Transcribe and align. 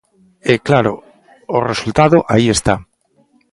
E, 0.51 0.53
claro, 0.67 0.93
o 1.57 1.59
resultado 1.71 2.17
aí 2.33 2.45
está. 2.57 2.75